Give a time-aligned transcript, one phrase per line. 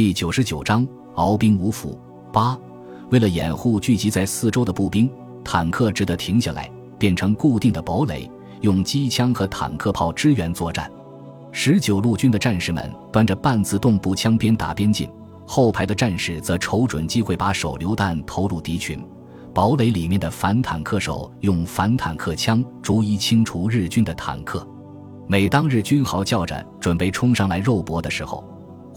[0.00, 2.00] 第九十九章鏖兵无辅
[2.32, 2.58] 八。
[3.10, 5.12] 为了掩护聚集在四周的步兵，
[5.44, 8.26] 坦克只得停下来，变成固定的堡垒，
[8.62, 10.90] 用机枪和坦克炮支援作战。
[11.52, 15.06] 十九路军的战士们端着半自动步枪边打边进，
[15.46, 18.98] 后排的战士则瞅准机会把手榴弹投入敌群。
[19.52, 24.66] 堡垒里面的反坦克手用反坦克枪逐一清除日军的坦克。
[25.26, 28.42] 每当日军嚎叫着准备冲上来肉搏的时候，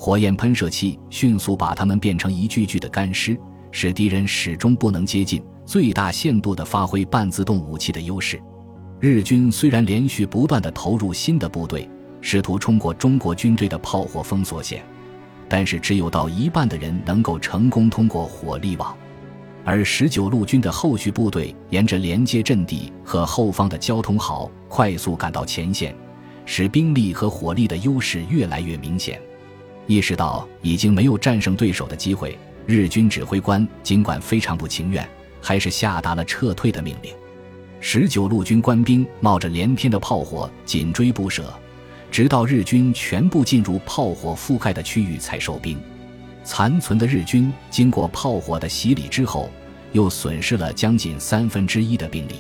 [0.04, 3.40] 火焰喷射器迅速把它们变成一具具的干尸，
[3.72, 8.38] 使敌人始终不能接近，最大限度地发挥半自动武器的优势。
[9.00, 11.90] 日军虽然连续不断地投入新的部队，
[12.20, 14.84] 试图冲过中国军队的炮火封锁线，
[15.48, 18.94] 但是只有到一半的人能够成功通过火力网，
[19.64, 25.96] 而十九路军的后续部队沿着连接阵地和后方的交通壕，快速赶到前线，
[26.46, 29.18] 使兵力和火力的优势越来越明显。
[29.88, 35.08] 意识到已经没有战胜对手的机会，日军指挥官尽管非常不情愿，
[35.42, 37.14] 还是下达了撤退的命令。
[37.80, 41.54] 十九路军官兵冒着连天的炮火紧追不舍，
[42.10, 45.78] 直到日军全部进入炮火覆盖的区域才收兵。
[46.46, 49.50] 残存的日军经过炮火的洗礼之后，
[49.92, 52.36] 又损失了将近三分之一的兵力。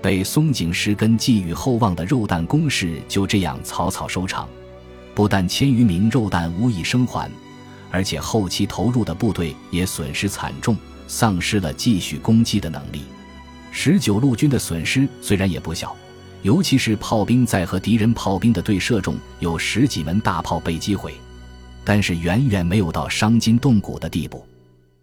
[0.00, 4.48] 被松井石根寄予厚望的肉弹攻势就这样草草收场。
[5.18, 7.28] 不但千余名肉弹无一生还，
[7.90, 10.76] 而且后期投入的部队也损失惨重，
[11.08, 13.02] 丧失了继续攻击的能力。
[13.72, 15.96] 十九路军的损失虽然也不小，
[16.42, 21.12] 尤其是炮兵在和敌人炮兵的对射中有十几门大炮被击毁，
[21.82, 24.46] 但是远远没有到伤筋动骨的地步。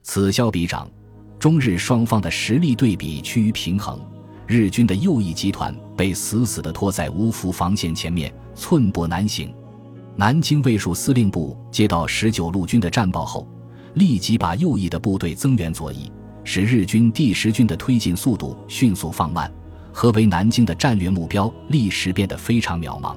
[0.01, 0.89] 此消彼长，
[1.37, 3.99] 中日双方的实力对比趋于平衡。
[4.47, 9.53] 日军的右翼集团被死死地拖在乌伏防线前面，寸步难行。
[10.17, 13.45] 南京卫戍司令部接到十九路军的战报后，
[13.95, 16.09] 立即把右翼的部队增援左翼，
[16.45, 19.51] 使日军第十军的推进速度迅速放慢。
[19.91, 23.15] 合围南京的战略目标立时变得非常渺茫。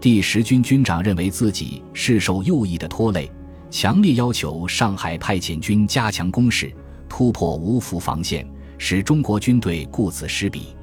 [0.00, 3.30] 第十军军长认为自己是受右翼的拖累，
[3.70, 6.72] 强烈要求上海派遣军加强攻势，
[7.08, 8.44] 突破芜湖防线，
[8.76, 10.74] 使中国军队顾此失彼。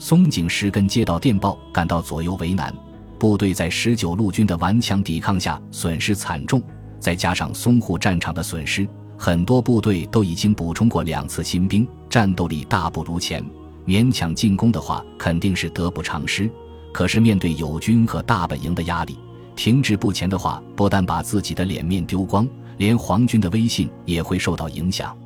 [0.00, 2.74] 松井石根接到电报，感到左右为难。
[3.18, 6.62] 部队在十九路军的顽强抵抗下损失惨重，
[7.00, 13.44] 再加上淞沪战场的损失，很多部队都已经补充过两次新兵，战斗力大不如前。
[13.86, 16.50] 勉强进攻的话，肯定是得不偿失。
[16.92, 19.18] 可是面对友军和大本营的压力，
[19.56, 25.16] 停滞不前的话，不但把自己的脸面丢光，连皇军的威信也会受到影响。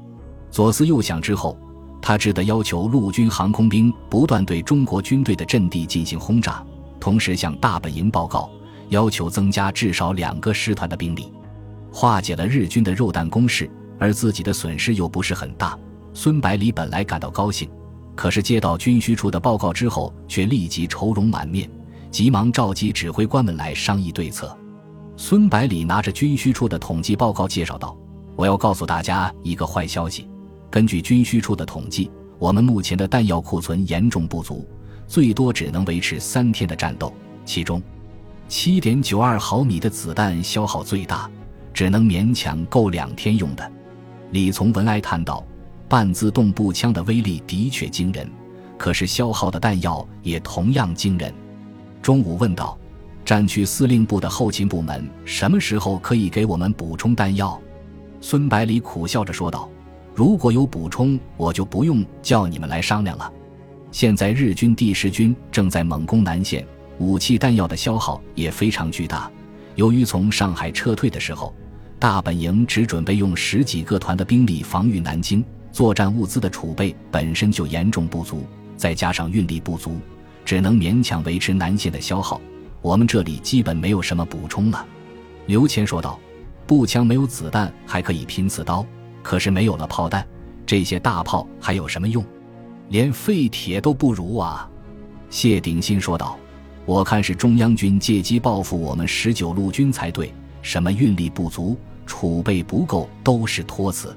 [0.51, 1.59] 左思右想之后，
[2.01, 6.65] 他只得要求陆军航空兵不断对中国军队的阵地进行轰炸。
[7.03, 8.49] 同时向大本营报告，
[8.91, 11.33] 要求增加至少两个师团的兵力，
[11.91, 13.69] 化解了日军的肉弹攻势，
[13.99, 15.77] 而自己的损失又不是很大。
[16.15, 17.69] 孙百里本来感到高兴，
[18.15, 21.69] 可是接到军需处的报告之后，却立即愁容满面，
[22.09, 24.57] 急忙召集指挥官们来商议对策。
[25.17, 27.97] 孙百里拿着军需处的统计报告介绍道
[28.39, 30.29] ：“我要告诉大家一个坏消息，
[30.71, 32.09] 根据军需处的统计，
[32.39, 34.65] 我们目前的弹药库存严重不足。”
[35.13, 37.13] 最多只能维持三天的战斗，
[37.45, 37.83] 其中，
[38.49, 41.31] 七点九二毫米的子弹消耗最大，
[41.75, 43.73] 只能勉强够两天用的。
[44.31, 45.45] 李从文哀叹道
[45.87, 48.27] ：“半自动步枪的威力的确惊人，
[48.79, 51.31] 可是消耗的弹药也同样惊人。”
[52.01, 52.79] 中午问道
[53.23, 57.61] ：“战区司令部的后勤部门什么时候可以给我们补充弹药？”
[58.23, 59.69] 孙百里苦笑着说道
[60.17, 63.31] ：“如果有补充，我就不用叫你们来商量了。”
[63.93, 66.67] 现在日军第十军正在猛攻南线，
[66.99, 69.31] 武器弹药的消耗也非常巨大。
[69.75, 71.55] 由于从上海撤退的时候，
[71.99, 78.47] 大本营只准备用十几个团的兵力防御南京，作战物资的储备本身就严重不足，
[78.79, 79.99] 再加上运力不足，
[80.43, 82.41] 只能勉强维持南线的消耗。
[82.81, 84.87] 我们这里基本没有什么补充了。
[85.45, 86.19] 刘谦说道
[86.67, 88.87] ：“步枪没有子弹还可以拼刺刀，
[89.23, 90.27] 可是没有了炮弹，
[90.65, 92.25] 这些大炮还有什么用？”
[92.93, 94.69] 连废铁都不如啊！
[95.31, 96.39] 谢鼎新说道
[96.85, 100.31] ：“我看是中央军借机报复我们十九路军才对。
[100.61, 101.75] 什么运力不足、
[102.05, 104.15] 储备不够，都是托词。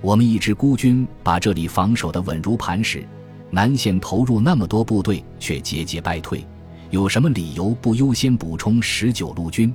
[0.00, 3.06] 我们一支孤军把这里防守的稳如磐石，
[3.50, 6.42] 南线投入那么多部队却节节败退，
[6.88, 9.70] 有什么理由不优先补充十九路军？”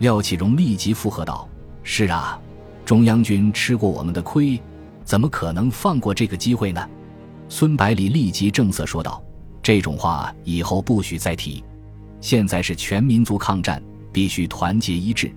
[0.00, 1.46] 廖启荣立即附和道
[1.84, 2.40] ：“是啊，
[2.86, 4.58] 中央军吃过我们的亏，
[5.04, 6.82] 怎么可能放过这个机会呢？”
[7.48, 9.22] 孙百里立即正色说道
[9.62, 11.62] ：“这种话以后不许再提。
[12.20, 13.82] 现在是全民族抗战，
[14.12, 15.30] 必须团结一致，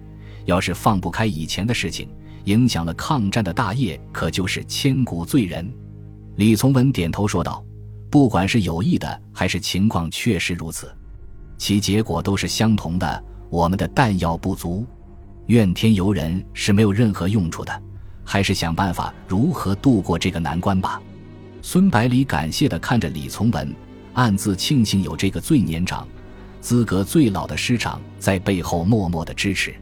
[0.46, 2.10] 要是放不开以前的事情，
[2.46, 5.72] 影响了抗战的大业，可就是千古罪人。”
[6.38, 7.64] 李从文点头说道
[8.10, 10.92] ：“不管是有意的，还是情况确实如此，
[11.58, 13.24] 其结果都是相同的。
[13.50, 14.86] 我们的弹药不足，
[15.48, 17.82] 怨天尤人是没有任何用处的，
[18.24, 21.02] 还是想办法如何度过这个难关吧。”
[21.62, 23.76] 孙百里感谢地看着李从文，
[24.14, 26.08] 暗自庆幸有这个最年长、
[26.62, 29.74] 资格最老的师长在背后默默的支持。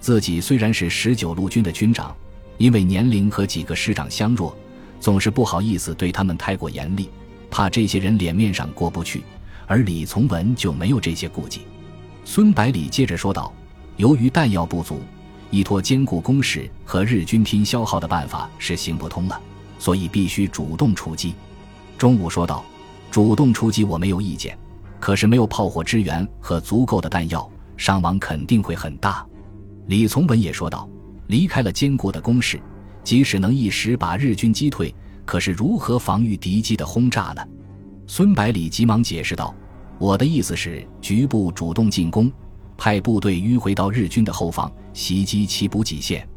[0.00, 2.14] 自己虽然是十九路军的军长，
[2.56, 4.56] 因为年龄和几个师长相若，
[5.00, 7.10] 总是不好意思对他们太过严厉，
[7.50, 9.22] 怕这些人脸面上过不去。
[9.66, 11.62] 而李从文就没有这些顾忌。
[12.24, 13.52] 孙百里接着说道
[13.98, 15.02] ：“由于弹药不足，
[15.50, 19.38] 依托坚固工事和日军拼消耗的办法是行不通了。”
[19.78, 21.34] 所以必须主动出击。
[21.96, 22.64] 中午说道
[23.10, 24.56] ：“主动出击我没有意见，
[25.00, 29.26] 可是没有炮火支援和足够的弹药，伤亡肯定会很大。”
[29.86, 30.88] 李从文也说道
[31.28, 32.60] ：“离开了坚固的工事，
[33.02, 34.94] 即使能一时把日军击退，
[35.24, 37.42] 可是如何防御敌机的轰炸呢？”
[38.06, 39.54] 孙百里急忙解释道
[39.98, 42.30] ：“我的意思是局部主动进攻，
[42.76, 46.28] 派部队迂回到日军的后方，袭击其补给线。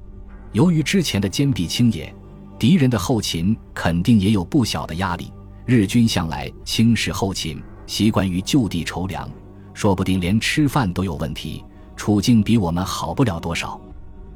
[0.54, 2.14] 由于之前的坚壁清野。”
[2.62, 5.34] 敌人的后勤肯定也有不小的压力。
[5.66, 9.28] 日军向来轻视后勤，习惯于就地筹粮，
[9.74, 11.66] 说不定连吃饭都有问题，
[11.96, 13.82] 处境比我们好不了多少。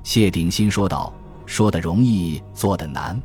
[0.02, 1.14] 谢鼎新说道
[1.46, 3.22] ：“说的容易，做的难。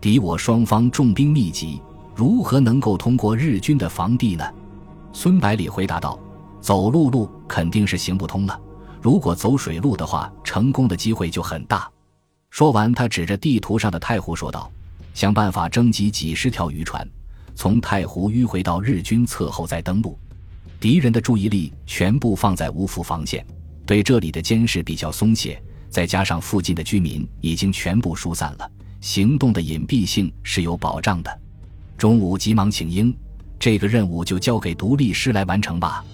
[0.00, 1.80] 敌我双方重兵密集，
[2.12, 4.44] 如何能够通过日军的防地呢？”
[5.14, 6.18] 孙百里回答道
[6.60, 8.60] ：“走陆路肯定是行不通了，
[9.00, 11.88] 如果走水路的话，成功的机会就很大。”
[12.52, 14.70] 说完，他指着地图上的太湖说道
[15.14, 17.08] ：“想办法征集几十条渔船，
[17.54, 20.18] 从太湖迂回到日军侧后再登陆。
[20.78, 23.42] 敌人的注意力全部放在芜湖防线，
[23.86, 25.58] 对这里的监视比较松懈，
[25.88, 28.70] 再加上附近的居民已经全部疏散了，
[29.00, 31.40] 行动的隐蔽性是有保障的。”
[31.96, 33.16] 中午急忙请缨，
[33.58, 36.04] 这个任务就交给独立师来完成吧。”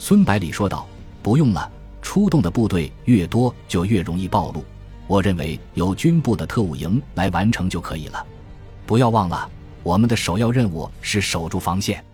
[0.00, 0.84] 孙百里说道
[1.22, 1.70] ：“不用了，
[2.02, 4.64] 出动的部队越多，就越容易暴露。”
[5.08, 8.24] 我认为由军部的特务营来完成就可以了，
[8.84, 9.48] 不要忘了，
[9.82, 12.04] 我们的首要任务是守住防线。